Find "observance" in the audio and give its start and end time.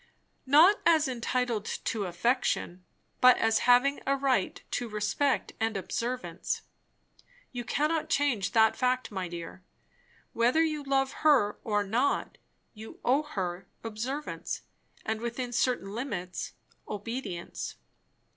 5.77-6.63, 13.83-14.63